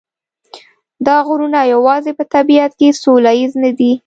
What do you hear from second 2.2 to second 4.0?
طبیعت کې سوله ییز نه دي.